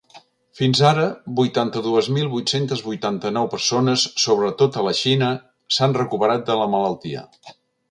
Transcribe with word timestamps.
Fins 0.59 0.79
ara, 0.91 1.01
vuitanta-dues 1.39 2.09
mil 2.15 2.29
vuit-centes 2.31 2.81
vuitanta-nou 2.87 3.51
persones, 3.53 4.07
sobretot 4.25 4.81
a 4.83 4.87
la 4.89 4.97
Xina, 5.03 5.31
s’han 5.77 5.97
recuperat 6.01 6.51
de 6.51 6.61
la 6.65 6.69
malaltia. 6.77 7.25